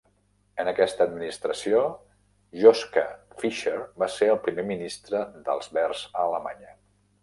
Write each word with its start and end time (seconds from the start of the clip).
En 0.61 0.69
aquesta 0.69 1.05
administració, 1.09 1.83
Joschka 2.63 3.05
Fischer 3.45 3.77
va 4.05 4.11
ser 4.17 4.33
el 4.35 4.43
primer 4.51 4.69
ministre 4.75 5.25
dels 5.49 5.75
Verds 5.81 6.07
a 6.13 6.31
Alemanya. 6.31 6.79